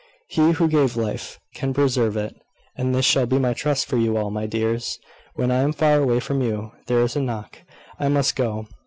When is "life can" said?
0.97-1.75